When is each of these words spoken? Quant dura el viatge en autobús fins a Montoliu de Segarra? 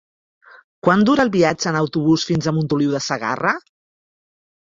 Quant 0.87 1.03
dura 1.09 1.25
el 1.27 1.31
viatge 1.35 1.67
en 1.71 1.77
autobús 1.81 2.25
fins 2.29 2.47
a 2.47 2.53
Montoliu 2.59 2.95
de 2.97 3.01
Segarra? 3.09 3.55